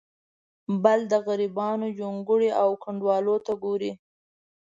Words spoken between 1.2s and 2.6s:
غریبانو جونګړو